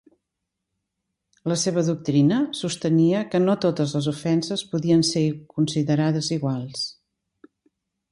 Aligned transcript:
La 1.51 1.57
seva 1.63 1.83
doctrina 1.89 2.39
sostenia 2.59 3.21
que 3.33 3.41
no 3.43 3.55
totes 3.65 3.93
les 3.97 4.07
ofenses 4.13 4.63
podien 4.71 5.05
ser 5.11 5.23
consideres 5.53 6.31
iguals. 6.39 6.87